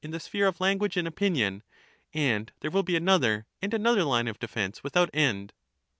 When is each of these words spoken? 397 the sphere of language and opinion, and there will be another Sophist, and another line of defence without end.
397 0.03 0.11
the 0.17 0.19
sphere 0.29 0.47
of 0.47 0.59
language 0.59 0.97
and 0.97 1.07
opinion, 1.07 1.61
and 2.11 2.51
there 2.61 2.71
will 2.71 2.81
be 2.81 2.95
another 2.95 3.41
Sophist, 3.61 3.61
and 3.61 3.73
another 3.75 4.03
line 4.03 4.27
of 4.27 4.39
defence 4.39 4.83
without 4.83 5.11
end. 5.13 5.53